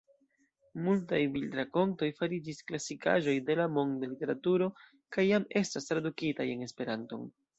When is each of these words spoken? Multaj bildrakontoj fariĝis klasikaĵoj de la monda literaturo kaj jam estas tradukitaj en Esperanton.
Multaj 0.85 1.19
bildrakontoj 1.35 2.07
fariĝis 2.21 2.61
klasikaĵoj 2.71 3.35
de 3.49 3.57
la 3.61 3.67
monda 3.75 4.09
literaturo 4.15 4.69
kaj 5.17 5.27
jam 5.27 5.47
estas 5.63 5.89
tradukitaj 5.93 6.49
en 6.57 6.67
Esperanton. 6.69 7.31